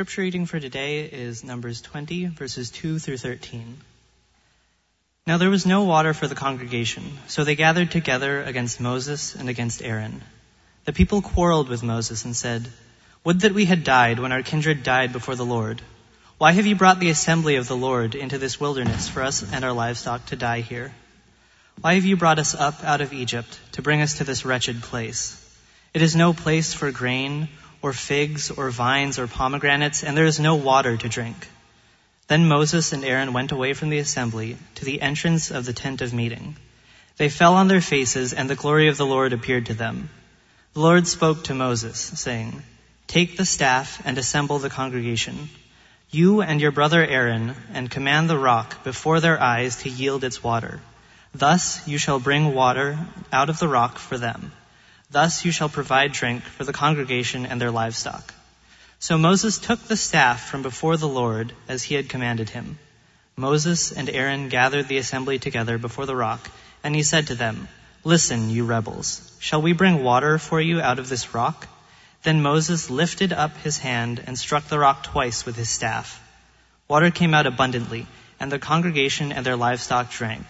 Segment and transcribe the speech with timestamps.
[0.00, 3.76] Scripture reading for today is Numbers 20, verses 2 through 13.
[5.26, 9.50] Now there was no water for the congregation, so they gathered together against Moses and
[9.50, 10.22] against Aaron.
[10.86, 12.66] The people quarreled with Moses and said,
[13.24, 15.82] Would that we had died when our kindred died before the Lord.
[16.38, 19.66] Why have you brought the assembly of the Lord into this wilderness for us and
[19.66, 20.94] our livestock to die here?
[21.82, 24.80] Why have you brought us up out of Egypt to bring us to this wretched
[24.80, 25.36] place?
[25.92, 27.50] It is no place for grain
[27.82, 31.48] or figs or vines or pomegranates, and there is no water to drink.
[32.28, 36.00] Then Moses and Aaron went away from the assembly to the entrance of the tent
[36.00, 36.56] of meeting.
[37.16, 40.10] They fell on their faces, and the glory of the Lord appeared to them.
[40.74, 42.62] The Lord spoke to Moses, saying,
[43.08, 45.50] Take the staff and assemble the congregation,
[46.10, 50.42] you and your brother Aaron, and command the rock before their eyes to yield its
[50.42, 50.80] water.
[51.34, 52.98] Thus you shall bring water
[53.32, 54.52] out of the rock for them.
[55.10, 58.32] Thus you shall provide drink for the congregation and their livestock.
[59.00, 62.78] So Moses took the staff from before the Lord as he had commanded him.
[63.34, 66.48] Moses and Aaron gathered the assembly together before the rock,
[66.84, 67.66] and he said to them,
[68.04, 71.66] Listen, you rebels, shall we bring water for you out of this rock?
[72.22, 76.22] Then Moses lifted up his hand and struck the rock twice with his staff.
[76.86, 78.06] Water came out abundantly,
[78.38, 80.46] and the congregation and their livestock drank.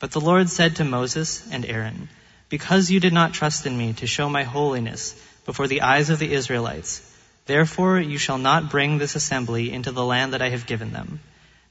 [0.00, 2.08] But the Lord said to Moses and Aaron,
[2.52, 6.18] because you did not trust in me to show my holiness before the eyes of
[6.18, 7.00] the Israelites.
[7.46, 11.20] Therefore you shall not bring this assembly into the land that I have given them.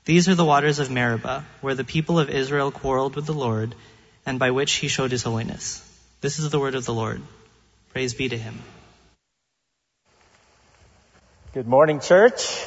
[0.05, 3.75] These are the waters of Meribah, where the people of Israel quarreled with the Lord,
[4.25, 5.87] and by which he showed his holiness.
[6.21, 7.21] This is the word of the Lord.
[7.93, 8.59] Praise be to him.
[11.53, 12.65] Good morning, church.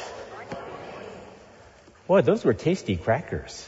[2.07, 3.67] Boy, those were tasty crackers.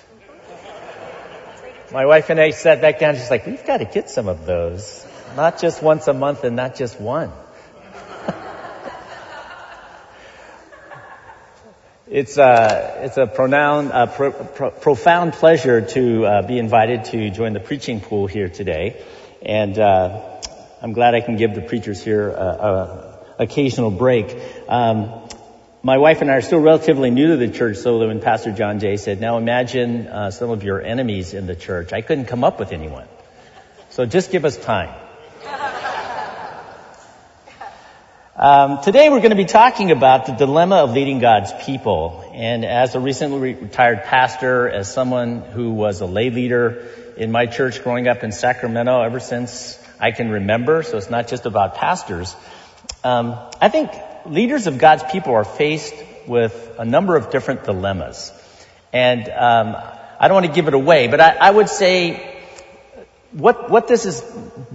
[1.89, 4.45] My wife and I sat back down, she's like, we've got to get some of
[4.45, 5.05] those.
[5.37, 7.31] Not just once a month and not just one.
[12.07, 17.29] it's, uh, it's a pronoun, uh, pro- pro- profound pleasure to uh, be invited to
[17.29, 19.01] join the preaching pool here today.
[19.41, 20.41] And uh,
[20.81, 24.37] I'm glad I can give the preachers here an occasional break.
[24.67, 25.26] Um,
[25.83, 28.79] my wife and I are still relatively new to the church, so when Pastor John
[28.79, 32.43] Jay said, now imagine uh, some of your enemies in the church, I couldn't come
[32.43, 33.07] up with anyone.
[33.91, 34.93] So just give us time.
[38.39, 42.23] Um, today we're going to be talking about the dilemma of leading God's people.
[42.35, 46.85] And as a recently retired pastor, as someone who was a lay leader
[47.17, 51.27] in my church growing up in Sacramento ever since I can remember, so it's not
[51.27, 52.35] just about pastors,
[53.03, 53.91] um, I think
[54.29, 55.95] leaders of God's people are faced
[56.27, 58.31] with a number of different dilemmas.
[58.93, 59.75] And um,
[60.19, 62.37] I don't want to give it away, but I, I would say
[63.31, 64.21] what, what this is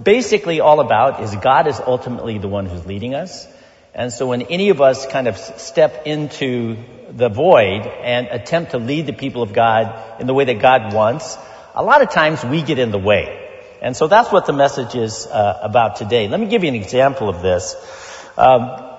[0.01, 3.47] basically all about is God is ultimately the one who's leading us.
[3.93, 6.77] And so when any of us kind of step into
[7.11, 10.93] the void and attempt to lead the people of God in the way that God
[10.93, 11.37] wants,
[11.75, 13.39] a lot of times we get in the way.
[13.81, 16.27] And so that's what the message is uh, about today.
[16.27, 17.75] Let me give you an example of this.
[18.37, 18.92] Um,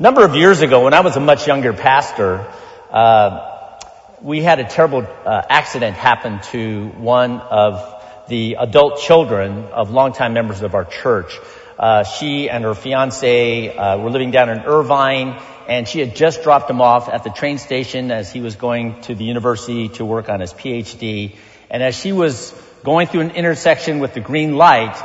[0.00, 2.50] a number of years ago, when I was a much younger pastor,
[2.90, 3.76] uh,
[4.22, 10.32] we had a terrible uh, accident happen to one of the adult children of longtime
[10.32, 11.38] members of our church.
[11.78, 16.44] Uh, she and her fiance uh, were living down in Irvine, and she had just
[16.44, 20.04] dropped him off at the train station as he was going to the university to
[20.06, 21.36] work on his PhD.
[21.68, 24.96] And as she was going through an intersection with the green light,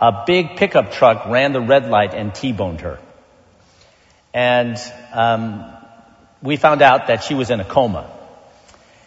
[0.00, 3.00] a big pickup truck ran the red light and T-boned her
[4.34, 4.76] and
[5.12, 5.64] um,
[6.42, 8.10] we found out that she was in a coma.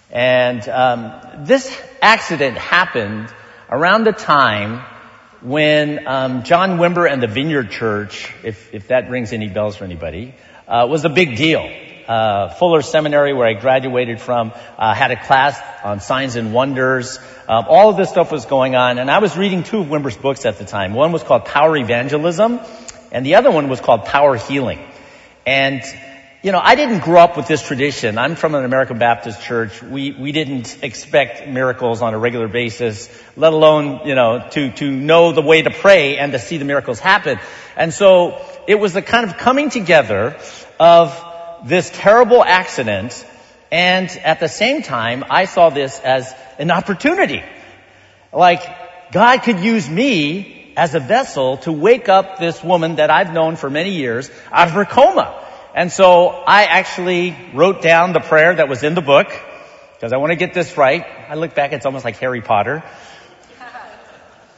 [0.09, 1.69] And um, this
[2.01, 3.31] accident happened
[3.69, 4.85] around the time
[5.41, 9.83] when um, John Wimber and the Vineyard Church, if, if that rings any bells for
[9.83, 10.33] anybody,
[10.65, 11.69] uh, was a big deal.
[12.07, 17.19] Uh, Fuller Seminary, where I graduated from, uh, had a class on signs and wonders.
[17.49, 20.15] Um, all of this stuff was going on, and I was reading two of Wimber's
[20.15, 20.93] books at the time.
[20.93, 22.61] One was called Power Evangelism,
[23.11, 24.79] and the other one was called Power Healing.
[25.47, 25.81] And,
[26.43, 28.17] you know, I didn't grow up with this tradition.
[28.17, 29.81] I'm from an American Baptist church.
[29.81, 34.91] We, we didn't expect miracles on a regular basis, let alone, you know, to, to
[34.91, 37.39] know the way to pray and to see the miracles happen.
[37.77, 40.37] And so it was the kind of coming together
[40.81, 41.17] of
[41.65, 43.25] this terrible accident
[43.71, 47.43] and at the same time, I saw this as an opportunity.
[48.31, 48.63] Like,
[49.11, 53.57] God could use me as a vessel to wake up this woman that I've known
[53.57, 55.43] for many years out of her coma.
[55.75, 59.27] And so I actually wrote down the prayer that was in the book
[59.95, 61.03] because I want to get this right.
[61.27, 62.83] I look back, it's almost like Harry Potter.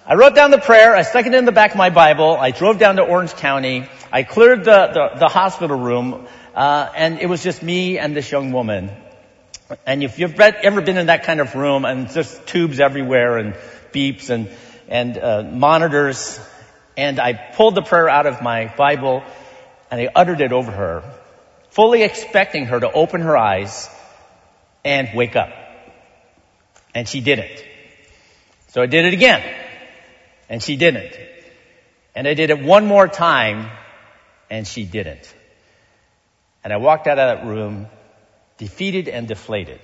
[0.06, 0.96] I wrote down the prayer.
[0.96, 2.36] I stuck it in the back of my Bible.
[2.36, 3.88] I drove down to Orange County.
[4.12, 6.28] I cleared the, the, the hospital room
[6.60, 8.90] Uh, and it was just me and this young woman.
[9.86, 13.54] And if you've ever been in that kind of room and just tubes everywhere and
[13.94, 14.50] beeps and,
[14.90, 16.40] and uh, monitors,
[16.98, 19.24] and I pulled the prayer out of my Bible
[19.90, 21.04] and I uttered it over her,
[21.70, 23.90] fully expecting her to open her eyes
[24.84, 25.50] and wake up.
[26.94, 27.64] And she didn't.
[28.70, 29.44] So I did it again.
[30.50, 31.16] And she didn't.
[32.16, 33.70] And I did it one more time
[34.50, 35.34] and she didn't.
[36.64, 37.88] And I walked out of that room
[38.58, 39.80] defeated and deflated.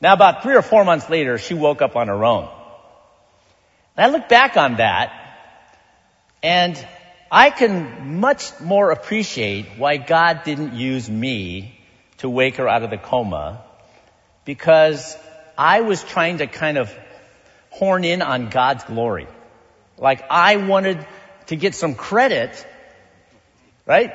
[0.00, 2.48] Now about three or four months later, she woke up on her own.
[3.98, 5.12] I look back on that
[6.42, 6.86] and
[7.30, 11.80] I can much more appreciate why God didn't use me
[12.18, 13.62] to wake her out of the coma
[14.44, 15.16] because
[15.56, 16.94] I was trying to kind of
[17.70, 19.26] horn in on God's glory.
[19.98, 21.04] Like I wanted
[21.46, 22.66] to get some credit,
[23.86, 24.12] right?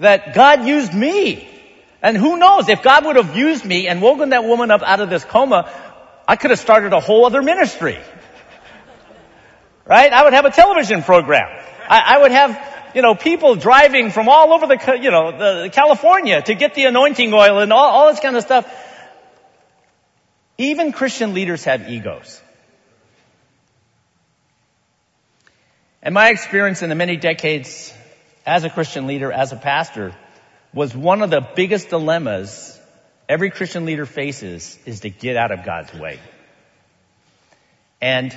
[0.00, 1.48] That God used me.
[2.02, 5.00] And who knows, if God would have used me and woken that woman up out
[5.00, 5.70] of this coma,
[6.26, 7.98] I could have started a whole other ministry.
[9.90, 10.12] Right?
[10.12, 11.48] I would have a television program.
[11.88, 15.70] I, I would have, you know, people driving from all over the, you know, the,
[15.70, 18.72] California to get the anointing oil and all, all this kind of stuff.
[20.58, 22.40] Even Christian leaders have egos.
[26.02, 27.92] And my experience in the many decades
[28.46, 30.14] as a Christian leader, as a pastor,
[30.72, 32.78] was one of the biggest dilemmas
[33.28, 36.20] every Christian leader faces is to get out of God's way.
[38.00, 38.32] And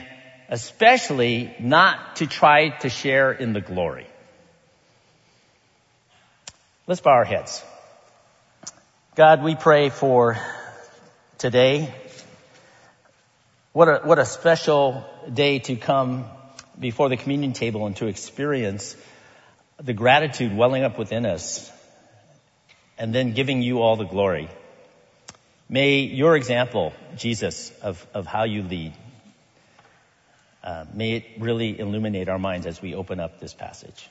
[0.49, 4.07] especially not to try to share in the glory.
[6.85, 7.63] Let's bow our heads.
[9.15, 10.37] God, we pray for
[11.37, 11.93] today.
[13.71, 16.25] What a, what a special day to come
[16.79, 18.95] before the communion table and to experience
[19.81, 21.71] the gratitude welling up within us
[22.97, 24.49] and then giving you all the glory.
[25.69, 28.93] May your example, Jesus, of, of how you lead,
[30.63, 34.09] uh, may it really illuminate our minds as we open up this passage.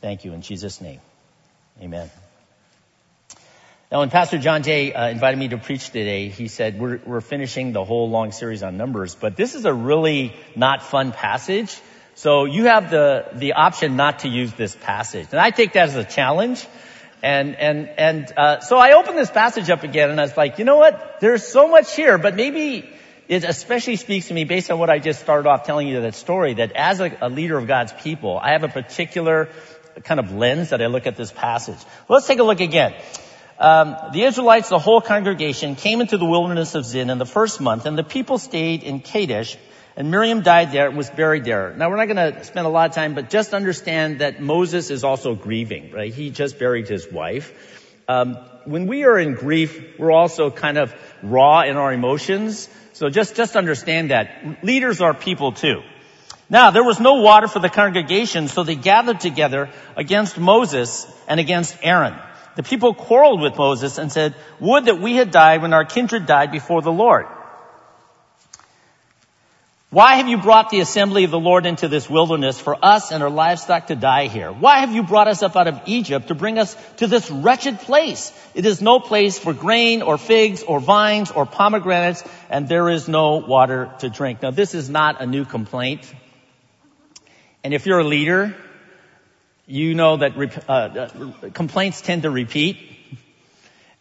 [0.00, 1.00] Thank you in Jesus' name.
[1.80, 2.10] Amen.
[3.90, 7.20] Now, when Pastor John Jay uh, invited me to preach today, he said we're, we're
[7.20, 11.80] finishing the whole long series on Numbers, but this is a really not fun passage.
[12.16, 15.90] So you have the the option not to use this passage, and I take that
[15.90, 16.66] as a challenge.
[17.22, 20.58] And and and uh, so I opened this passage up again, and I was like,
[20.58, 21.20] you know what?
[21.20, 22.90] There's so much here, but maybe
[23.28, 26.14] it especially speaks to me based on what I just started off telling you that
[26.14, 26.54] story.
[26.54, 29.48] That as a, a leader of God's people, I have a particular
[30.04, 31.78] kind of lens that I look at this passage.
[32.08, 32.94] Let's take a look again.
[33.58, 37.60] Um, the Israelites, the whole congregation, came into the wilderness of Zin in the first
[37.60, 39.56] month, and the people stayed in Kadesh,
[39.96, 41.74] and Miriam died there was buried there.
[41.74, 44.90] Now we're not going to spend a lot of time, but just understand that Moses
[44.90, 46.12] is also grieving, right?
[46.12, 47.50] He just buried his wife.
[48.06, 48.36] Um,
[48.66, 52.68] when we are in grief, we're also kind of raw in our emotions.
[52.96, 54.64] So just, just understand that.
[54.64, 55.82] Leaders are people too.
[56.48, 61.38] Now, there was no water for the congregation, so they gathered together against Moses and
[61.38, 62.14] against Aaron.
[62.54, 66.24] The people quarreled with Moses and said, would that we had died when our kindred
[66.24, 67.26] died before the Lord.
[69.90, 73.22] Why have you brought the assembly of the Lord into this wilderness for us and
[73.22, 74.50] our livestock to die here?
[74.50, 77.78] Why have you brought us up out of Egypt to bring us to this wretched
[77.78, 78.32] place?
[78.56, 83.06] It is no place for grain or figs or vines or pomegranates and there is
[83.06, 84.42] no water to drink.
[84.42, 86.12] Now this is not a new complaint.
[87.62, 88.56] And if you're a leader,
[89.66, 90.36] you know that
[90.68, 92.78] uh, uh, complaints tend to repeat,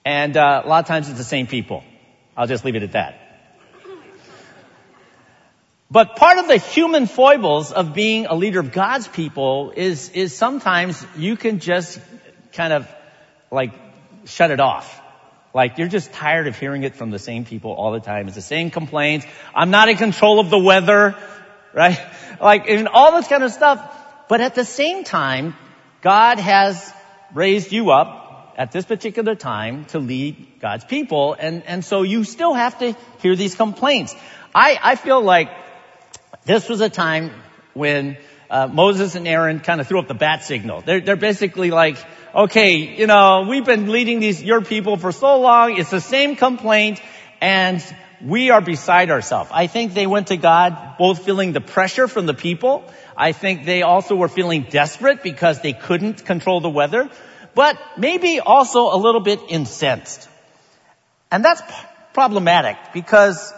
[0.04, 1.84] and uh, a lot of times it's the same people.
[2.38, 3.25] I'll just leave it at that.
[5.96, 10.36] But part of the human foibles of being a leader of God's people is, is
[10.36, 12.02] sometimes you can just
[12.52, 12.86] kind of
[13.50, 13.72] like
[14.26, 15.02] shut it off.
[15.54, 18.28] Like you're just tired of hearing it from the same people all the time.
[18.28, 19.26] It's the same complaints.
[19.56, 21.16] I'm not in control of the weather,
[21.74, 22.06] right?
[22.42, 23.80] Like, and all this kind of stuff.
[24.28, 25.56] But at the same time,
[26.02, 26.94] God has
[27.34, 31.38] raised you up at this particular time to lead God's people.
[31.40, 34.14] And, and so you still have to hear these complaints.
[34.54, 35.64] I, I feel like
[36.44, 37.32] this was a time
[37.74, 38.18] when
[38.50, 40.82] uh, Moses and Aaron kind of threw up the bat signal.
[40.82, 41.98] They're, they're basically like,
[42.34, 45.78] okay, you know, we've been leading these, your people for so long.
[45.78, 47.02] It's the same complaint
[47.42, 47.84] and
[48.22, 49.50] we are beside ourselves.
[49.54, 52.84] I think they went to God both feeling the pressure from the people.
[53.18, 57.10] I think they also were feeling desperate because they couldn't control the weather,
[57.54, 60.30] but maybe also a little bit incensed.
[61.32, 61.68] And that's p-
[62.14, 63.54] problematic because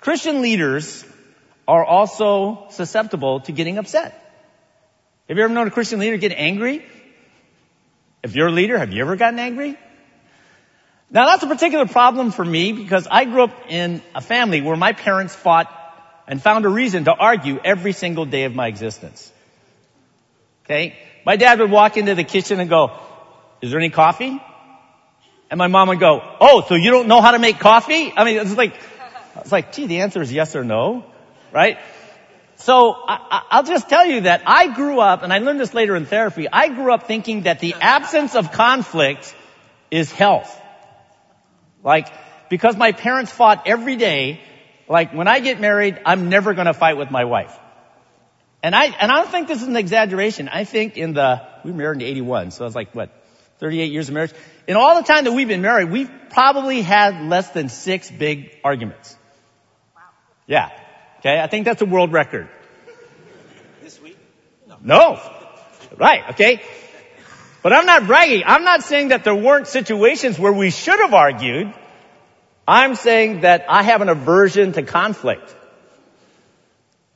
[0.00, 1.04] Christian leaders
[1.66, 4.22] are also susceptible to getting upset.
[5.28, 6.84] Have you ever known a Christian leader get angry?
[8.22, 9.76] If you're a leader, have you ever gotten angry?
[11.10, 14.76] Now that's a particular problem for me because I grew up in a family where
[14.76, 15.72] my parents fought
[16.26, 19.32] and found a reason to argue every single day of my existence.
[20.64, 20.96] Okay?
[21.24, 22.92] My dad would walk into the kitchen and go,
[23.60, 24.40] is there any coffee?
[25.48, 28.12] And my mom would go, oh, so you don't know how to make coffee?
[28.16, 28.74] I mean, it's like,
[29.36, 31.04] it's like, gee, the answer is yes or no,
[31.52, 31.78] right?
[32.56, 35.94] So I, will just tell you that I grew up, and I learned this later
[35.94, 39.34] in therapy, I grew up thinking that the absence of conflict
[39.90, 40.60] is health.
[41.82, 42.08] Like,
[42.48, 44.40] because my parents fought every day,
[44.88, 47.56] like when I get married, I'm never gonna fight with my wife.
[48.62, 50.48] And I, and I don't think this is an exaggeration.
[50.48, 53.10] I think in the, we were married in 81, so I was like, what,
[53.58, 54.32] 38 years of marriage?
[54.66, 58.58] In all the time that we've been married, we've probably had less than six big
[58.64, 59.16] arguments.
[59.94, 60.02] Wow.
[60.46, 60.70] Yeah.
[61.26, 62.48] Okay, I think that's a world record.
[63.82, 64.16] This week?
[64.68, 64.76] No.
[64.80, 65.20] No.
[65.96, 66.62] Right, okay?
[67.64, 68.44] But I'm not bragging.
[68.46, 71.74] I'm not saying that there weren't situations where we should have argued.
[72.68, 75.52] I'm saying that I have an aversion to conflict.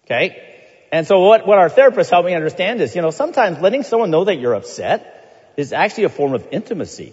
[0.06, 0.42] Okay?
[0.90, 4.10] And so what, what our therapist helped me understand is, you know, sometimes letting someone
[4.10, 7.12] know that you're upset is actually a form of intimacy.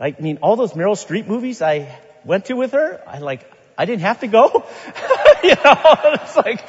[0.00, 3.84] I mean, all those Meryl Streep movies I went to with her, I like, I
[3.84, 4.46] didn't have to go.
[5.42, 5.76] you know,
[6.14, 6.64] it's like,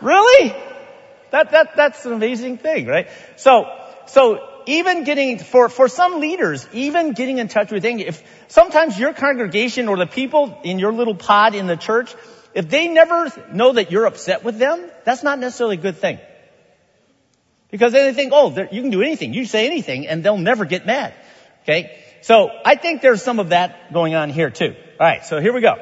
[0.00, 0.54] really?
[1.30, 3.08] That, that, that's an amazing thing, right?
[3.36, 3.66] So,
[4.06, 9.12] so even getting, for, for some leaders, even getting in touch with if sometimes your
[9.12, 12.14] congregation or the people in your little pod in the church,
[12.54, 16.18] if they never know that you're upset with them, that's not necessarily a good thing.
[17.70, 19.32] Because then they think, oh, you can do anything.
[19.32, 21.14] You say anything and they'll never get mad.
[21.62, 21.98] Okay?
[22.20, 24.74] So I think there's some of that going on here too.
[25.00, 25.74] Alright, so here we go.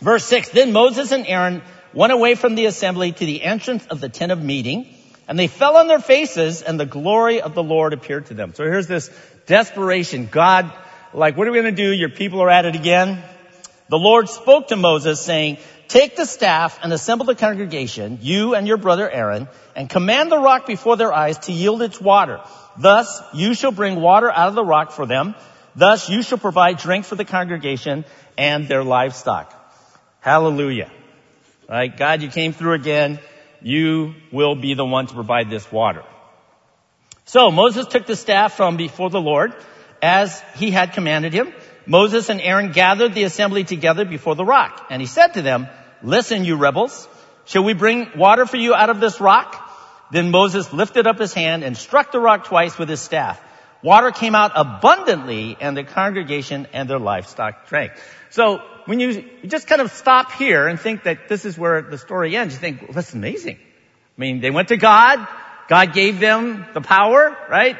[0.00, 1.62] Verse 6, Then Moses and Aaron
[1.92, 4.86] went away from the assembly to the entrance of the tent of meeting
[5.28, 8.54] and they fell on their faces and the glory of the Lord appeared to them.
[8.54, 9.10] So here's this
[9.46, 10.26] desperation.
[10.30, 10.72] God,
[11.12, 11.92] like, what are we going to do?
[11.92, 13.22] Your people are at it again.
[13.90, 18.66] The Lord spoke to Moses saying, take the staff and assemble the congregation, you and
[18.66, 22.40] your brother Aaron, and command the rock before their eyes to yield its water.
[22.78, 25.34] Thus you shall bring water out of the rock for them.
[25.76, 28.06] Thus you shall provide drink for the congregation
[28.38, 29.57] and their livestock.
[30.20, 30.90] Hallelujah.
[31.68, 33.18] All right, God, you came through again
[33.62, 36.04] you will be the one to provide this water.
[37.24, 39.54] So Moses took the staff from before the Lord
[40.00, 41.52] as he had commanded him.
[41.86, 45.68] Moses and Aaron gathered the assembly together before the rock and he said to them,
[46.02, 47.08] listen you rebels,
[47.44, 49.64] shall we bring water for you out of this rock?
[50.10, 53.42] Then Moses lifted up his hand and struck the rock twice with his staff.
[53.82, 57.92] Water came out abundantly and the congregation and their livestock drank.
[58.30, 61.82] So when you, you just kind of stop here and think that this is where
[61.82, 63.56] the story ends, you think, well, that's amazing.
[63.56, 65.28] I mean, they went to God.
[65.68, 67.76] God gave them the power, right?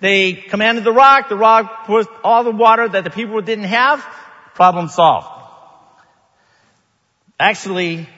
[0.00, 1.28] They commanded the rock.
[1.28, 4.04] The rock put all the water that the people didn't have.
[4.54, 5.28] Problem solved.
[7.38, 8.08] Actually,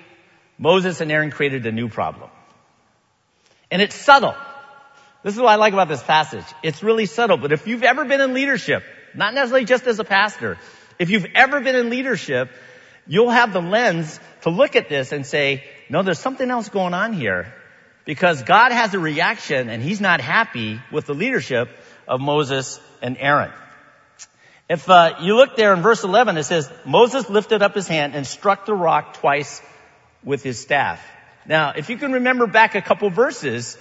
[0.57, 2.31] Moses and Aaron created a new problem.
[3.71, 4.35] And it's subtle.
[5.23, 6.47] This is what I like about this passage.
[6.63, 10.05] It's really subtle, but if you've ever been in leadership, not necessarily just as a
[10.05, 10.57] pastor,
[11.01, 12.51] if you've ever been in leadership,
[13.07, 16.93] you'll have the lens to look at this and say, no, there's something else going
[16.93, 17.53] on here
[18.05, 21.71] because God has a reaction and he's not happy with the leadership
[22.07, 23.51] of Moses and Aaron.
[24.69, 28.15] If uh, you look there in verse 11, it says, Moses lifted up his hand
[28.15, 29.63] and struck the rock twice
[30.23, 31.03] with his staff.
[31.47, 33.79] Now, if you can remember back a couple verses,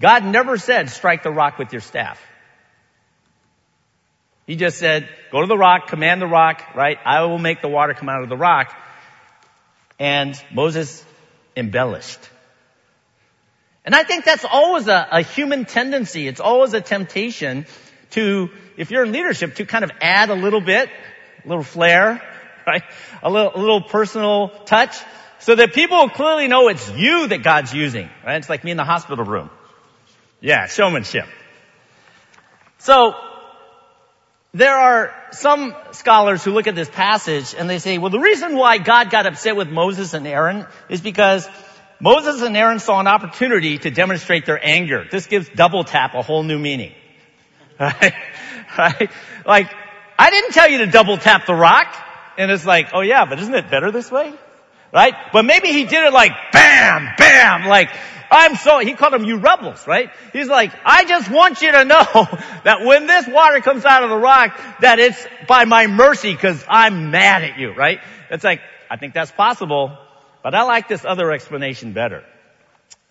[0.00, 2.22] God never said strike the rock with your staff.
[4.50, 6.98] He just said, go to the rock, command the rock, right?
[7.04, 8.76] I will make the water come out of the rock.
[9.96, 11.04] And Moses
[11.56, 12.18] embellished.
[13.84, 16.26] And I think that's always a, a human tendency.
[16.26, 17.64] It's always a temptation
[18.10, 20.90] to, if you're in leadership, to kind of add a little bit,
[21.44, 22.20] a little flair,
[22.66, 22.82] right?
[23.22, 24.96] A little, a little personal touch
[25.38, 28.38] so that people clearly know it's you that God's using, right?
[28.38, 29.48] It's like me in the hospital room.
[30.40, 31.26] Yeah, showmanship.
[32.78, 33.14] So,
[34.52, 38.56] there are some scholars who look at this passage and they say, well, the reason
[38.56, 41.48] why God got upset with Moses and Aaron is because
[42.00, 45.06] Moses and Aaron saw an opportunity to demonstrate their anger.
[45.10, 46.92] This gives double tap a whole new meaning.
[47.80, 48.12] Right?
[48.76, 49.10] right?
[49.46, 49.74] Like,
[50.18, 51.94] I didn't tell you to double tap the rock.
[52.36, 54.34] And it's like, oh yeah, but isn't it better this way?
[54.92, 55.14] Right?
[55.32, 57.90] But maybe he did it like bam, bam, like
[58.30, 60.10] I'm so, he called them you rebels, right?
[60.32, 62.04] He's like, I just want you to know
[62.64, 66.64] that when this water comes out of the rock, that it's by my mercy because
[66.68, 68.00] I'm mad at you, right?
[68.30, 69.96] It's like, I think that's possible,
[70.42, 72.24] but I like this other explanation better.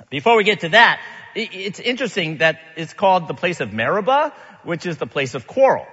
[0.09, 1.01] Before we get to that,
[1.35, 4.33] it's interesting that it's called the place of Meribah,
[4.63, 5.85] which is the place of quarrel.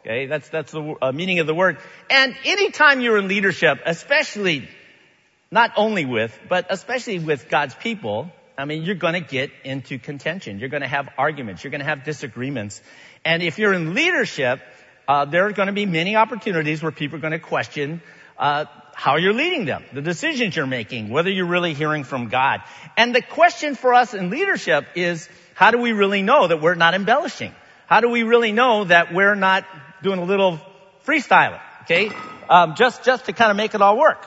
[0.00, 1.78] Okay, that's, that's the uh, meaning of the word.
[2.10, 4.68] And anytime you're in leadership, especially,
[5.52, 10.58] not only with, but especially with God's people, I mean, you're gonna get into contention.
[10.58, 11.62] You're gonna have arguments.
[11.62, 12.80] You're gonna have disagreements.
[13.24, 14.60] And if you're in leadership,
[15.06, 18.00] uh, there are gonna be many opportunities where people are gonna question,
[18.38, 22.62] uh, how you're leading them, the decisions you're making, whether you're really hearing from God.
[22.96, 26.74] And the question for us in leadership is, how do we really know that we're
[26.74, 27.54] not embellishing?
[27.86, 29.66] How do we really know that we're not
[30.02, 30.58] doing a little
[31.06, 31.60] freestyling?
[31.82, 32.10] Okay,
[32.48, 34.24] um, just just to kind of make it all work.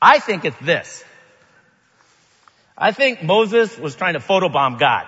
[0.00, 1.04] I think it's this.
[2.76, 5.06] I think Moses was trying to photobomb God.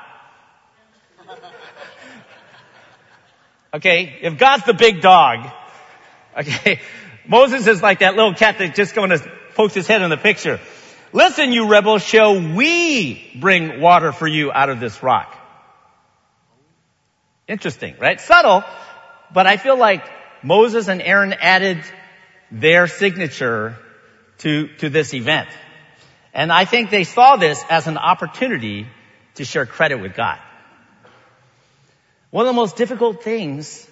[3.75, 5.51] Okay, if God's the big dog,
[6.39, 6.81] okay,
[7.29, 9.19] Moses is like that little cat that just going to
[9.55, 10.61] poke his head in the picture.
[11.13, 15.37] Listen, you rebels, shall we bring water for you out of this rock?
[17.49, 18.21] Interesting, right?
[18.21, 18.65] Subtle,
[19.33, 20.09] but I feel like
[20.43, 21.83] Moses and Aaron added
[22.51, 23.77] their signature
[24.39, 25.49] to, to this event.
[26.35, 28.87] And I think they saw this as an opportunity
[29.37, 30.39] to share credit with God.
[32.31, 33.89] One of the most difficult things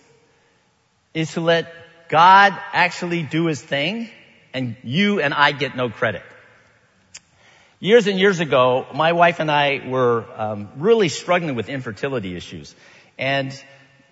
[1.15, 1.73] is to let
[2.09, 4.11] God actually do his thing
[4.53, 6.23] and you and I get no credit.
[7.81, 12.75] Years and years ago, my wife and I were um, really struggling with infertility issues.
[13.19, 13.53] And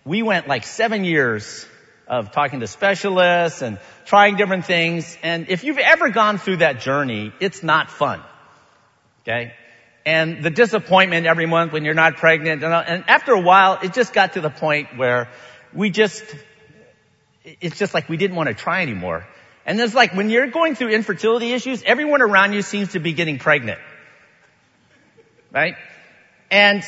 [0.04, 1.66] we went like seven years
[2.06, 5.16] of talking to specialists and trying different things.
[5.22, 8.20] And if you've ever gone through that journey, it's not fun.
[9.22, 9.52] Okay?
[10.04, 12.64] And the disappointment every month when you're not pregnant.
[12.64, 15.28] And after a while, it just got to the point where
[15.72, 16.24] we just
[17.44, 19.26] it's just like we didn't want to try anymore.
[19.64, 23.12] And it's like when you're going through infertility issues, everyone around you seems to be
[23.12, 23.80] getting pregnant.
[25.52, 25.76] Right?
[26.50, 26.82] And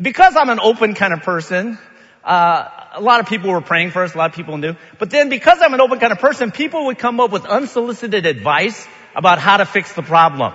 [0.00, 1.78] because I'm an open kind of person,
[2.24, 4.74] uh, a lot of people were praying for us, a lot of people knew.
[4.98, 8.26] But then because I'm an open kind of person, people would come up with unsolicited
[8.26, 10.52] advice about how to fix the problem.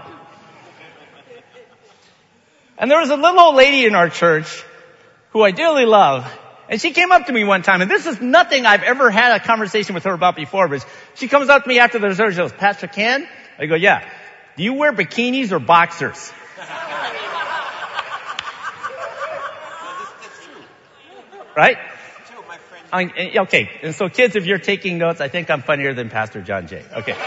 [2.77, 4.63] And there was a little old lady in our church
[5.31, 6.29] who I dearly love,
[6.69, 9.39] and she came up to me one time, and this is nothing I've ever had
[9.39, 12.35] a conversation with her about before, but she comes up to me after the service,
[12.35, 13.27] she goes, Pastor Ken?
[13.57, 14.09] I go, yeah.
[14.57, 16.33] Do you wear bikinis or boxers?
[21.55, 21.77] right?
[22.95, 26.09] I, eh, okay, and so kids, if you're taking notes, I think I'm funnier than
[26.09, 26.81] Pastor John Jay.
[26.93, 27.17] Okay.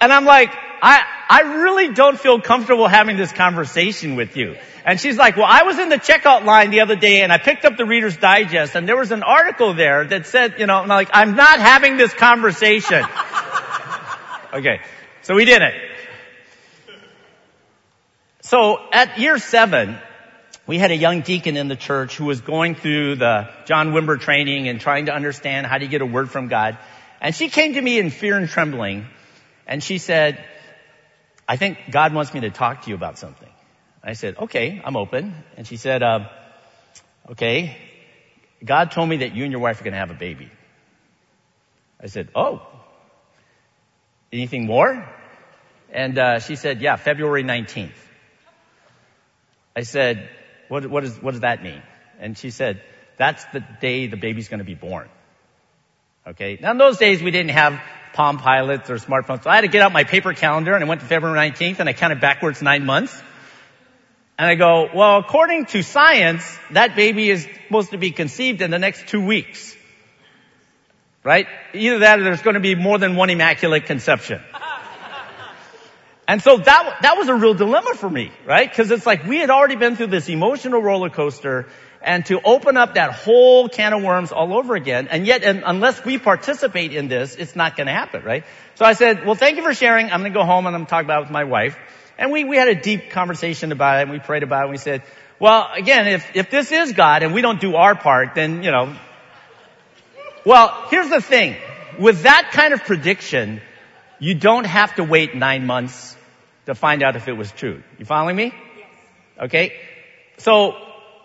[0.00, 0.50] and I'm like,
[0.80, 4.56] I, I really don't feel comfortable having this conversation with you.
[4.86, 7.36] And she's like, well, I was in the checkout line the other day and I
[7.36, 10.76] picked up the Reader's Digest and there was an article there that said, you know,
[10.76, 13.04] I'm like, I'm not having this conversation.
[14.54, 14.80] okay.
[15.20, 15.74] So we did it.
[18.40, 19.98] So at year seven,
[20.70, 24.20] we had a young deacon in the church who was going through the John Wimber
[24.20, 26.78] training and trying to understand how to get a word from God.
[27.20, 29.06] And she came to me in fear and trembling
[29.66, 30.38] and she said,
[31.48, 33.48] I think God wants me to talk to you about something.
[34.04, 35.34] I said, okay, I'm open.
[35.56, 36.28] And she said, uh,
[37.30, 37.76] okay,
[38.64, 40.52] God told me that you and your wife are going to have a baby.
[42.00, 42.62] I said, oh,
[44.32, 45.04] anything more?
[45.90, 47.98] And uh, she said, yeah, February 19th.
[49.74, 50.28] I said,
[50.70, 51.82] what, what, is, what does that mean?
[52.20, 52.80] And she said,
[53.18, 55.08] that's the day the baby's going to be born.
[56.26, 56.58] Okay.
[56.60, 57.80] Now in those days we didn't have
[58.12, 59.42] Palm Pilots or smartphones.
[59.42, 61.80] So I had to get out my paper calendar and I went to February 19th
[61.80, 63.20] and I counted backwards nine months.
[64.38, 68.70] And I go, well, according to science, that baby is supposed to be conceived in
[68.70, 69.76] the next two weeks.
[71.24, 71.48] Right?
[71.74, 74.40] Either that or there's going to be more than one immaculate conception.
[76.30, 78.72] And so that, that was a real dilemma for me, right?
[78.72, 81.66] Cause it's like we had already been through this emotional roller coaster
[82.00, 85.08] and to open up that whole can of worms all over again.
[85.08, 88.44] And yet, and unless we participate in this, it's not going to happen, right?
[88.76, 90.12] So I said, well, thank you for sharing.
[90.12, 91.76] I'm going to go home and I'm going to talk about it with my wife.
[92.16, 94.70] And we, we had a deep conversation about it and we prayed about it and
[94.70, 95.02] we said,
[95.40, 98.70] well, again, if, if this is God and we don't do our part, then, you
[98.70, 98.96] know,
[100.46, 101.56] well, here's the thing.
[101.98, 103.60] With that kind of prediction,
[104.20, 106.18] you don't have to wait nine months
[106.70, 107.82] to find out if it was true.
[107.98, 108.52] You following me?
[109.38, 109.74] Okay?
[110.38, 110.74] So,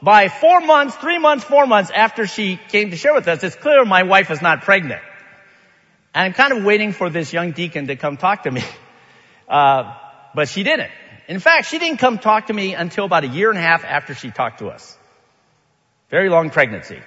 [0.02, 3.56] by four months, three months, four months after she came to share with us, it's
[3.56, 5.02] clear my wife is not pregnant.
[6.14, 8.64] And I'm kind of waiting for this young deacon to come talk to me.
[9.48, 9.94] Uh,
[10.34, 10.90] but she didn't.
[11.28, 13.86] In fact, she didn't come talk to me until about a year and a half
[13.86, 14.98] after she talked to us.
[16.10, 17.00] Very long pregnancy.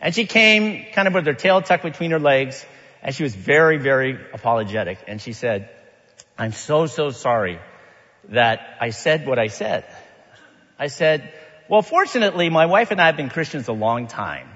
[0.00, 2.66] And she came kind of with her tail tucked between her legs
[3.02, 4.98] and she was very, very apologetic.
[5.06, 5.70] And she said,
[6.38, 7.58] I'm so, so sorry
[8.28, 9.84] that I said what I said.
[10.78, 11.32] I said,
[11.68, 14.48] well, fortunately, my wife and I have been Christians a long time.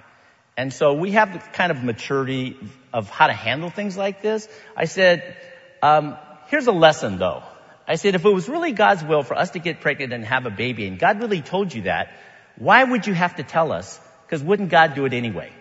[0.56, 2.56] And so we have the kind of maturity
[2.92, 4.48] of how to handle things like this.
[4.76, 5.36] I said,
[5.82, 6.16] um,
[6.46, 7.42] here's a lesson though.
[7.88, 10.46] I said, if it was really God's will for us to get pregnant and have
[10.46, 12.12] a baby, and God really told you that,
[12.56, 13.98] why would you have to tell us?
[14.24, 15.52] Because wouldn't God do it anyway?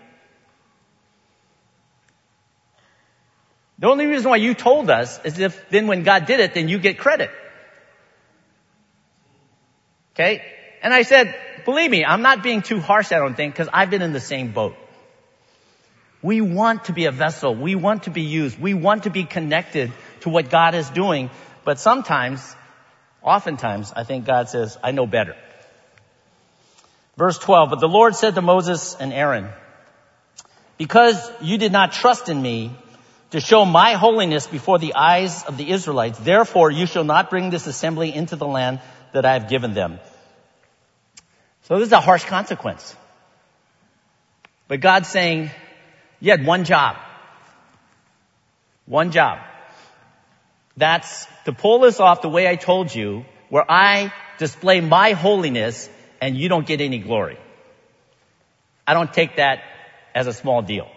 [3.81, 6.69] The only reason why you told us is if then when God did it, then
[6.69, 7.31] you get credit.
[10.13, 10.43] Okay?
[10.83, 13.89] And I said, believe me, I'm not being too harsh, I don't think, because I've
[13.89, 14.75] been in the same boat.
[16.21, 17.55] We want to be a vessel.
[17.55, 18.61] We want to be used.
[18.61, 21.31] We want to be connected to what God is doing.
[21.65, 22.55] But sometimes,
[23.23, 25.35] oftentimes, I think God says, I know better.
[27.17, 29.49] Verse 12, but the Lord said to Moses and Aaron,
[30.77, 32.75] because you did not trust in me
[33.31, 37.49] to show my holiness before the eyes of the Israelites, therefore you shall not bring
[37.49, 38.79] this assembly into the land
[39.13, 39.99] that I have given them.
[41.63, 42.95] So this is a harsh consequence.
[44.67, 45.51] But God's saying,
[46.19, 46.97] you had one job.
[48.85, 49.39] One job.
[50.75, 55.89] That's to pull this off the way I told you, where I display my holiness
[56.21, 57.37] and you don't get any glory.
[58.85, 59.61] I don't take that
[60.13, 60.89] as a small deal.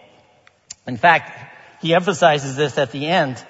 [0.87, 1.54] In fact,
[1.85, 3.45] he emphasizes this at the end.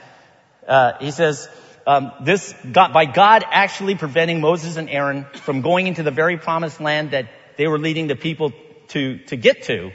[0.66, 1.48] Uh, he says,
[1.86, 6.80] um, this by God actually preventing Moses and Aaron from going into the very promised
[6.80, 8.52] land that they were leading the people
[8.88, 9.92] to to get to.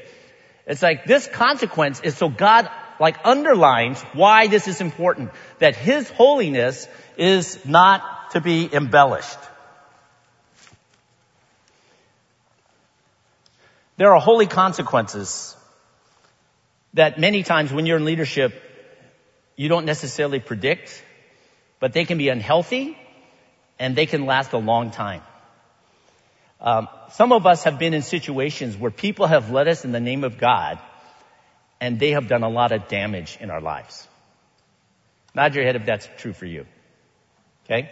[0.65, 5.31] It's like this consequence is so God like underlines why this is important.
[5.57, 9.39] That His holiness is not to be embellished.
[13.97, 15.57] There are holy consequences
[16.93, 18.53] that many times when you're in leadership,
[19.55, 21.03] you don't necessarily predict,
[21.79, 22.97] but they can be unhealthy
[23.77, 25.21] and they can last a long time.
[26.61, 29.99] Um, some of us have been in situations where people have led us in the
[29.99, 30.79] name of God
[31.79, 34.07] and they have done a lot of damage in our lives.
[35.33, 36.65] Nod your head if that's true for you.
[37.65, 37.89] Okay?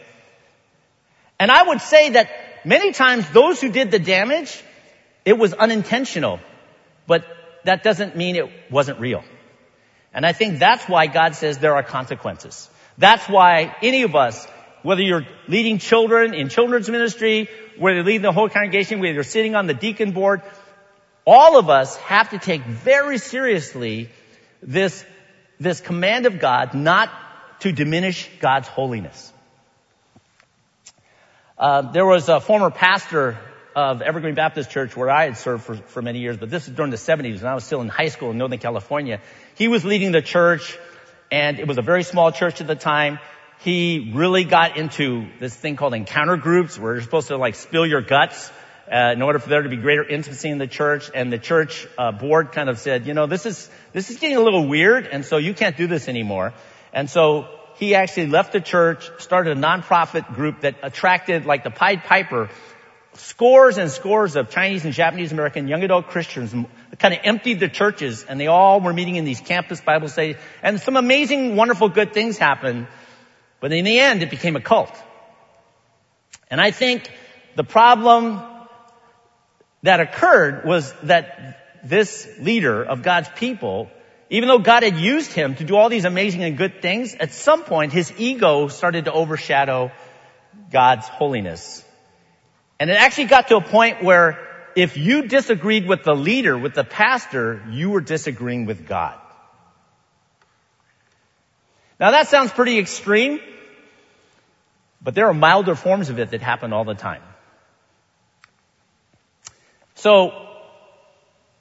[1.39, 2.29] And I would say that
[2.65, 4.61] many times those who did the damage,
[5.23, 6.39] it was unintentional,
[7.05, 7.25] but
[7.67, 9.25] that doesn't mean it wasn't real.
[10.13, 12.69] And I think that's why God says there are consequences.
[12.97, 14.47] That's why any of us,
[14.83, 19.23] whether you're leading children in children's ministry, whether you're leading the whole congregation, whether you're
[19.23, 20.43] sitting on the deacon board,
[21.25, 24.09] all of us have to take very seriously
[24.63, 25.03] this,
[25.59, 27.11] this command of God not
[27.59, 29.33] to diminish God's holiness.
[31.57, 33.37] Uh, there was a former pastor
[33.77, 36.73] of Evergreen Baptist Church where I had served for, for many years, but this is
[36.73, 39.21] during the 70s when I was still in high school in Northern California.
[39.53, 40.75] He was leading the church
[41.29, 43.19] and it was a very small church at the time.
[43.59, 47.85] He really got into this thing called encounter groups where you're supposed to like spill
[47.85, 48.49] your guts
[48.91, 51.11] uh, in order for there to be greater intimacy in the church.
[51.13, 54.37] And the church uh, board kind of said, you know, this is this is getting
[54.37, 56.53] a little weird, and so you can't do this anymore.
[56.93, 61.69] And so he actually left the church, started a nonprofit group that attracted like the
[61.69, 62.49] Pied Piper,
[63.19, 66.53] scores and scores of Chinese and Japanese American young adult Christians
[66.99, 70.35] kind of emptied the churches and they all were meeting in these campus Bible studies
[70.63, 72.87] and some amazing, wonderful, good things happened.
[73.59, 74.95] But in the end, it became a cult.
[76.49, 77.09] And I think
[77.55, 78.41] the problem
[79.83, 83.89] that occurred was that this leader of God's people,
[84.29, 87.31] even though God had used him to do all these amazing and good things, at
[87.31, 89.91] some point his ego started to overshadow
[90.71, 91.83] God's holiness.
[92.79, 94.39] And it actually got to a point where
[94.75, 99.15] if you disagreed with the leader, with the pastor, you were disagreeing with God.
[101.99, 103.39] Now that sounds pretty extreme,
[105.01, 107.23] but there are milder forms of it that happen all the time.
[109.95, 110.31] So,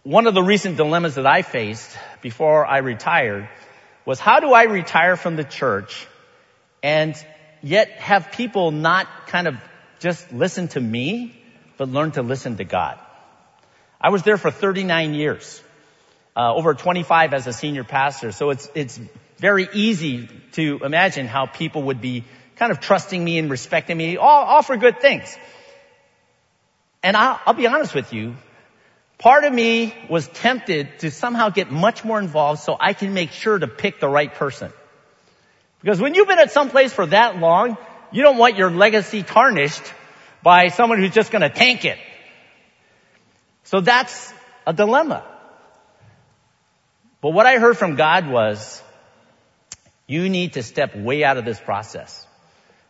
[0.02, 3.48] one of the recent dilemmas that I faced before I retired
[4.05, 6.07] was how do I retire from the church
[6.83, 7.16] and
[7.62, 9.57] yet have people not kind of
[10.01, 11.41] just listen to me,
[11.77, 12.99] but learn to listen to God?
[14.01, 15.63] I was there for 39 years,
[16.37, 19.01] uh, over 25 as a senior pastor, so it's, it's
[19.39, 22.25] very easy to imagine how people would be
[22.57, 25.37] kind of trusting me and respecting me, all, all for good things.
[27.03, 28.37] And I'll, I'll be honest with you,
[29.19, 33.31] part of me was tempted to somehow get much more involved so I can make
[33.31, 34.73] sure to pick the right person.
[35.81, 37.77] Because when you've been at some place for that long,
[38.12, 39.83] you don't want your legacy tarnished
[40.42, 41.99] by someone who's just gonna tank it.
[43.64, 44.33] So that's
[44.66, 45.25] a dilemma.
[47.21, 48.83] But what I heard from God was,
[50.09, 52.25] You need to step way out of this process.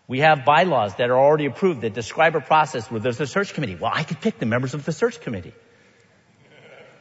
[0.06, 3.54] We have bylaws that are already approved that describe a process where there's a search
[3.54, 3.74] committee.
[3.74, 5.54] Well, I could pick the members of the search committee.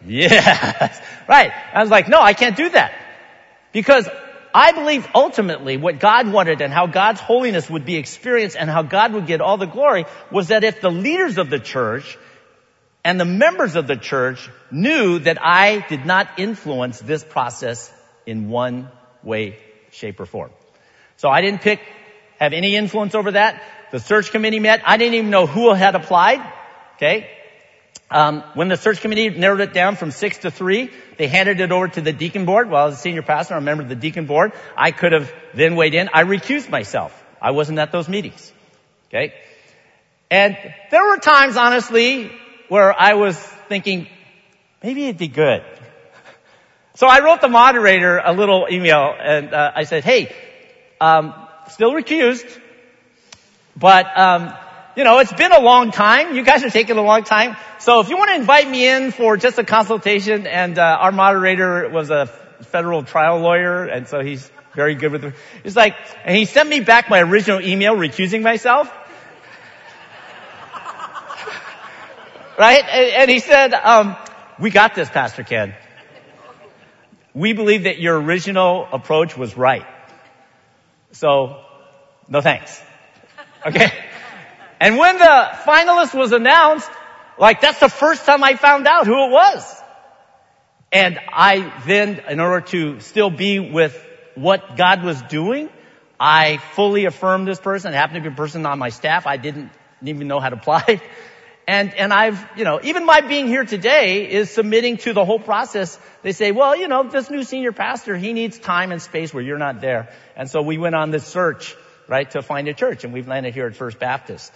[0.08, 1.01] Yes.
[1.28, 1.51] Right.
[1.73, 2.93] I was like, no, I can't do that.
[3.71, 4.08] Because
[4.56, 8.84] I believe ultimately what God wanted and how God's holiness would be experienced and how
[8.84, 12.18] God would get all the glory was that if the leaders of the church
[13.04, 17.91] and the members of the church knew that I did not influence this process
[18.26, 18.89] in one
[19.24, 19.60] way,
[19.91, 20.52] shape, or form.
[21.18, 21.82] So I didn't pick,
[22.39, 23.62] have any influence over that.
[23.91, 24.82] The search committee met.
[24.86, 26.39] I didn't even know who had applied.
[26.96, 27.30] Okay.
[28.10, 31.72] Um, when the search committee narrowed it down from six to three, they handed it
[31.72, 32.70] over to the deacon board.
[32.70, 34.54] Well, I was a senior pastor, I remember the deacon board.
[34.78, 36.10] I could have then weighed in.
[36.13, 37.12] I recused myself.
[37.41, 38.52] I wasn't at those meetings.
[39.10, 39.34] Okay?
[40.30, 40.58] And
[40.91, 42.32] there were times, honestly,
[42.70, 43.38] where I was
[43.70, 44.08] thinking,
[44.84, 45.63] maybe it'd be good.
[46.98, 50.34] So I wrote the moderator a little email and uh, I said, hey,
[51.02, 51.34] um,
[51.70, 52.46] still recused,
[53.76, 54.54] but um,
[54.95, 56.36] you know, it's been a long time.
[56.36, 57.58] You guys are taking a long time.
[57.79, 61.12] So if you want to invite me in for just a consultation, and uh, our
[61.12, 62.27] moderator was a
[62.62, 65.25] federal trial lawyer, and so he's very good with.
[65.25, 65.34] It.
[65.63, 68.88] He's like, and he sent me back my original email recusing myself.
[72.58, 72.84] right?
[72.89, 74.15] And, and, he said, um,
[74.60, 75.75] "We got this, Pastor Ken.
[77.34, 79.86] We believe that your original approach was right.
[81.12, 81.63] So,
[82.29, 82.81] no thanks."
[83.65, 83.91] Okay.
[84.79, 86.89] And when the finalist was announced,
[87.38, 89.81] like that's the first time I found out who it was.
[90.91, 94.01] And I then, in order to still be with
[94.35, 95.69] what God was doing,
[96.19, 97.93] I fully affirmed this person.
[97.93, 99.27] It happened to be a person on my staff.
[99.27, 99.71] I didn't
[100.03, 101.01] even know how to apply.
[101.67, 105.39] And, and I've, you know, even my being here today is submitting to the whole
[105.39, 105.97] process.
[106.21, 109.41] They say, well, you know, this new senior pastor, he needs time and space where
[109.41, 110.09] you're not there.
[110.35, 111.75] And so we went on this search,
[112.07, 114.53] right, to find a church and we've landed here at First Baptist.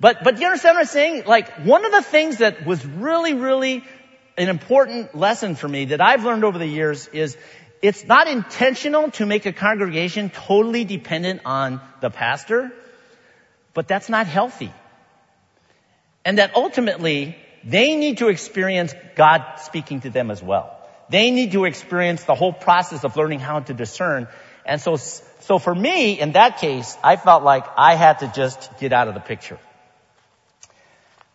[0.00, 1.24] But, but do you understand what I'm saying?
[1.26, 3.84] Like, one of the things that was really, really
[4.38, 7.36] an important lesson for me that I've learned over the years is
[7.82, 12.72] it's not intentional to make a congregation totally dependent on the pastor,
[13.74, 14.72] but that's not healthy.
[16.24, 20.78] And that ultimately, they need to experience God speaking to them as well.
[21.10, 24.28] They need to experience the whole process of learning how to discern.
[24.64, 28.78] And so, so for me, in that case, I felt like I had to just
[28.78, 29.58] get out of the picture.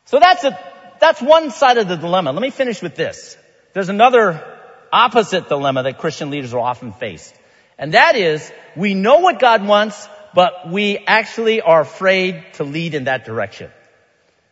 [0.06, 0.58] So that's a,
[1.00, 2.32] that's one side of the dilemma.
[2.32, 3.38] Let me finish with this.
[3.74, 4.44] There's another
[4.92, 7.36] opposite dilemma that Christian leaders are often faced.
[7.78, 12.94] And that is, we know what God wants, but we actually are afraid to lead
[12.94, 13.72] in that direction.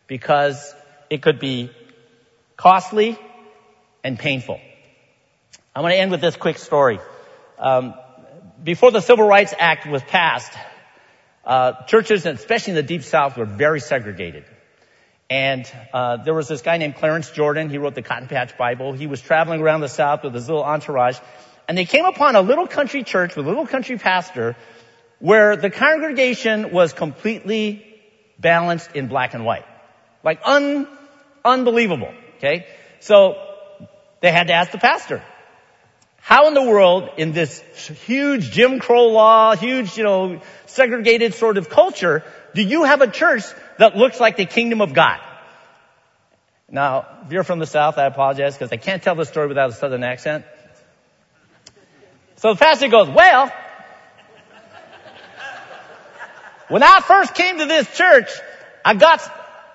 [0.06, 0.74] Because
[1.08, 1.70] it could be
[2.56, 3.18] costly
[4.02, 4.60] and painful.
[5.74, 7.00] I want to end with this quick story.
[7.58, 7.94] Um,
[8.62, 10.52] before the Civil Rights Act was passed,
[11.44, 14.44] uh, churches, especially in the Deep South, were very segregated.
[15.30, 17.70] And uh, there was this guy named Clarence Jordan.
[17.70, 18.92] He wrote the Cotton Patch Bible.
[18.92, 21.18] He was traveling around the South with his little entourage,
[21.66, 24.54] and they came upon a little country church with a little country pastor,
[25.20, 27.86] where the congregation was completely
[28.38, 29.64] balanced in black and white,
[30.22, 30.86] like un
[31.44, 32.12] unbelievable.
[32.36, 32.66] Okay,
[33.00, 33.36] so
[34.20, 35.22] they had to ask the pastor,
[36.18, 37.60] how in the world, in this
[38.06, 43.10] huge Jim Crow law, huge, you know, segregated sort of culture, do you have a
[43.10, 43.44] church
[43.78, 45.20] that looks like the kingdom of God.
[46.70, 49.70] Now, if you're from the South, I apologize because I can't tell the story without
[49.70, 50.44] a Southern accent.
[52.36, 53.52] So the pastor goes, well,
[56.68, 58.30] when I first came to this church,
[58.84, 59.20] I got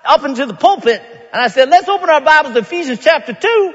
[0.04, 3.74] up into the pulpit and I said, let's open our Bibles to Ephesians chapter 2.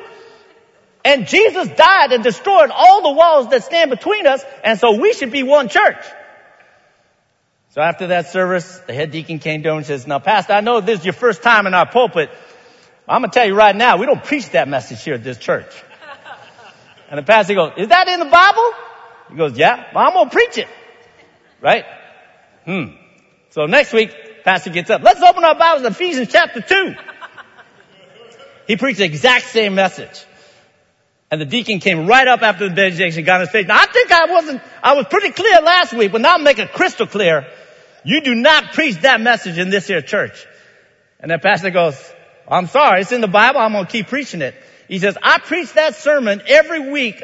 [1.05, 4.43] And Jesus died and destroyed all the walls that stand between us.
[4.63, 6.03] And so we should be one church.
[7.75, 10.79] So after that service, the head deacon came down and says, now pastor, I know
[10.79, 12.29] this is your first time in our pulpit.
[13.05, 15.37] I'm going to tell you right now, we don't preach that message here at this
[15.37, 15.67] church.
[17.07, 18.71] And the pastor goes, is that in the Bible?
[19.29, 20.67] He goes, yeah, well, I'm going to preach it.
[21.61, 21.85] Right?
[22.65, 22.95] Hmm.
[23.51, 25.03] So next week, pastor gets up.
[25.03, 26.95] Let's open our Bibles to Ephesians chapter 2.
[28.65, 30.25] He preached the exact same message.
[31.29, 33.67] And the deacon came right up after the benediction, got on his face.
[33.67, 36.69] Now I think I wasn't, I was pretty clear last week, but now I'm making
[36.69, 37.45] crystal clear.
[38.05, 40.45] You do not preach that message in this here church.
[41.19, 41.99] And the pastor goes,
[42.47, 44.53] I'm sorry, it's in the Bible, I'm gonna keep preaching it.
[44.87, 47.21] He says, I preach that sermon every week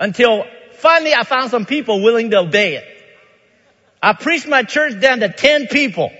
[0.00, 2.84] until finally I found some people willing to obey it.
[4.02, 6.10] I preached my church down to 10 people.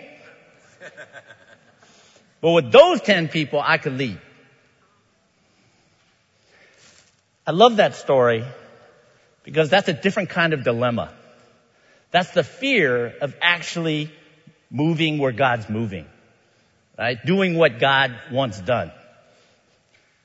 [2.40, 4.20] But with those 10 people, I could lead.
[7.44, 8.44] I love that story
[9.42, 11.12] because that's a different kind of dilemma.
[12.10, 14.10] That's the fear of actually
[14.70, 16.06] moving where God's moving.
[16.98, 17.18] Right?
[17.24, 18.90] Doing what God wants done.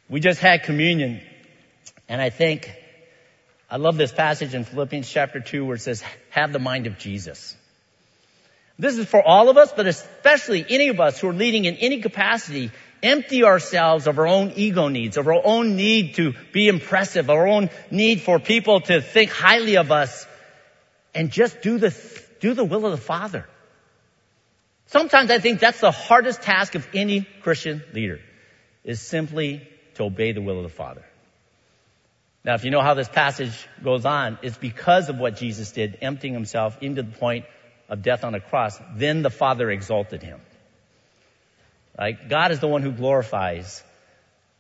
[0.09, 1.21] We just had communion
[2.11, 2.69] and I think
[3.69, 6.97] I love this passage in Philippians chapter 2 where it says, have the mind of
[6.97, 7.55] Jesus.
[8.77, 11.75] This is for all of us, but especially any of us who are leading in
[11.75, 16.67] any capacity, empty ourselves of our own ego needs, of our own need to be
[16.67, 20.27] impressive, our own need for people to think highly of us,
[21.13, 21.95] and just do the,
[22.39, 23.47] do the will of the Father.
[24.87, 28.19] Sometimes I think that's the hardest task of any Christian leader,
[28.83, 31.05] is simply to obey the will of the Father.
[32.43, 35.97] Now, if you know how this passage goes on, it's because of what Jesus did,
[36.01, 37.45] emptying himself into the point
[37.87, 38.79] of death on a cross.
[38.95, 40.41] Then the Father exalted him.
[41.97, 42.17] Right?
[42.27, 43.83] God is the one who glorifies.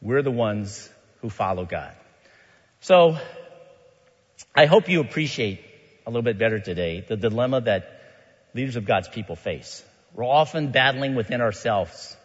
[0.01, 0.89] We're the ones
[1.21, 1.93] who follow God.
[2.81, 3.17] So,
[4.55, 5.63] I hope you appreciate
[6.11, 8.01] little bit better today the dilemma that
[8.53, 9.83] leaders of God's people face.
[10.13, 12.15] We're often battling within ourselves,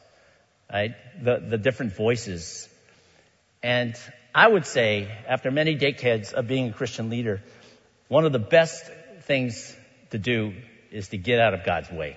[0.73, 0.95] right?
[1.23, 2.69] The, the different voices.
[3.63, 3.95] And
[4.35, 7.43] I would say, after many decades of being a Christian leader,
[8.09, 8.85] one of the best
[9.23, 9.77] things
[10.11, 10.55] to do
[10.91, 12.17] is to get out of God's way,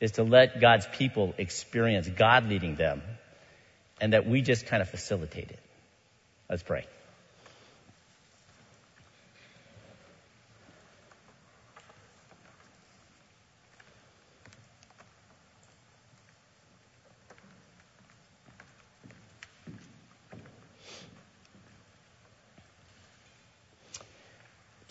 [0.00, 3.02] is to let God's people experience God leading them,
[4.00, 5.60] and that we just kind of facilitate it.
[6.48, 6.86] Let's pray.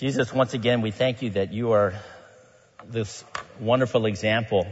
[0.04, 1.94] Jesus, once again, we thank you that you are
[2.86, 3.24] this
[3.58, 4.68] wonderful example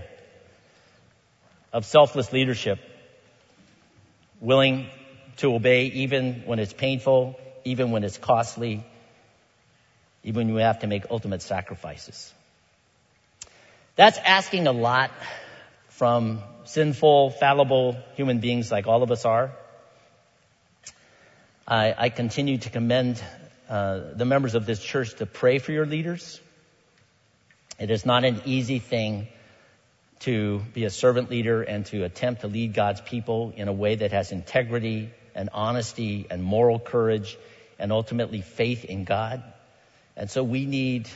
[1.71, 2.79] of selfless leadership,
[4.41, 4.87] willing
[5.37, 8.83] to obey even when it's painful, even when it's costly,
[10.25, 12.33] even when you have to make ultimate sacrifices.
[13.95, 15.11] That's asking a lot
[15.87, 19.51] from sinful, fallible human beings like all of us are.
[21.65, 23.23] I, I continue to commend
[23.71, 26.41] uh, the members of this church to pray for your leaders.
[27.79, 29.29] It is not an easy thing
[30.19, 33.95] to be a servant leader and to attempt to lead God's people in a way
[33.95, 37.37] that has integrity and honesty and moral courage
[37.79, 39.41] and ultimately faith in God.
[40.17, 41.07] And so we need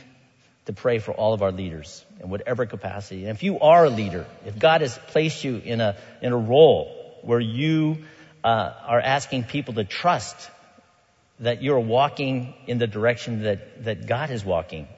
[0.64, 3.26] to pray for all of our leaders in whatever capacity.
[3.26, 6.38] And if you are a leader, if God has placed you in a, in a
[6.38, 7.98] role where you
[8.42, 10.50] uh, are asking people to trust
[11.40, 14.88] that you're walking in the direction that, that God is walking.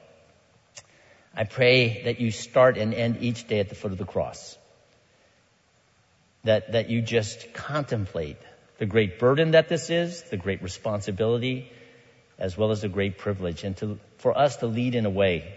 [1.35, 4.57] I pray that you start and end each day at the foot of the cross.
[6.45, 8.37] That, that you just contemplate
[8.77, 11.71] the great burden that this is, the great responsibility,
[12.37, 15.53] as well as the great privilege, and to, for us to lead in a way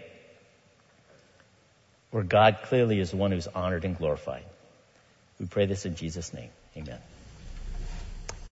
[2.11, 4.43] where God clearly is the one who's honored and glorified.
[5.39, 6.49] We pray this in Jesus' name.
[6.77, 6.99] Amen.